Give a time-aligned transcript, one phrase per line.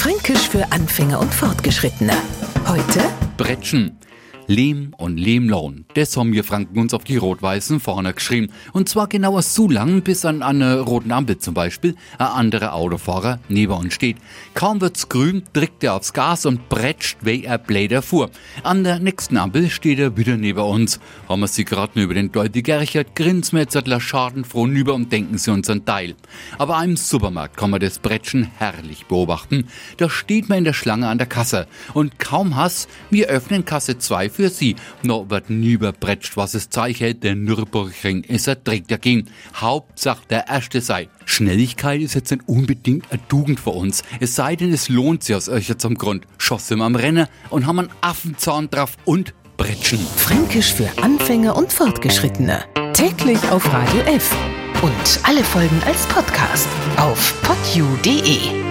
[0.00, 2.14] Fränkisch für Anfänger und Fortgeschrittene.
[2.66, 3.00] Heute
[3.36, 3.98] Bretschen.
[4.50, 5.84] Lehm und Lehmlohn.
[5.94, 8.48] Das haben wir Franken uns auf die rot-weißen vorne geschrieben.
[8.72, 13.38] Und zwar genauer so lang, bis an einer roten Ampel zum Beispiel ein anderer Autofahrer
[13.48, 14.16] neben uns steht.
[14.54, 18.28] Kaum wird's grün, drückt er aufs Gas und bretscht, wie er Bläder fuhr.
[18.64, 20.98] An der nächsten Ampel steht er wieder neben uns.
[21.28, 25.38] Haben wir sie gerade über den Deute gerchert, grinsen wir jetzt schadenfroh nüber und denken
[25.38, 26.16] sie uns ein Teil.
[26.58, 29.68] Aber im Supermarkt kann man das Bretschen herrlich beobachten.
[29.98, 31.68] Da steht man in der Schlange an der Kasse.
[31.94, 34.76] Und kaum Hass, wir öffnen Kasse 2 für sie.
[35.02, 39.28] No wird nüberbretscht, was es zeichnet, der Nürburgring ist er trägt dagegen.
[39.54, 41.10] Hauptsache der erste sei.
[41.26, 44.02] Schnelligkeit ist jetzt nicht unbedingt eine Tugend für uns.
[44.18, 46.26] Es sei denn, es lohnt sich aus euch zum Grund.
[46.38, 50.00] Schoss im am Rennen und haben einen Affenzahn drauf und Bretschen.
[50.16, 52.64] Fränkisch für Anfänger und Fortgeschrittene.
[52.94, 54.34] Täglich auf Radio F.
[54.80, 58.69] Und alle Folgen als Podcast auf podu.de.